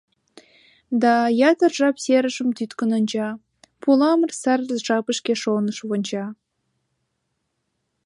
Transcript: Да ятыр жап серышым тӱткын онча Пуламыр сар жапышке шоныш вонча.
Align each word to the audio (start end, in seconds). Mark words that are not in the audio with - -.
Да 1.01 1.13
ятыр 1.49 1.71
жап 1.79 1.97
серышым 2.03 2.49
тӱткын 2.57 2.89
онча 2.97 3.29
Пуламыр 3.81 4.31
сар 4.41 4.59
жапышке 4.85 5.33
шоныш 5.41 5.77
вонча. 5.89 6.25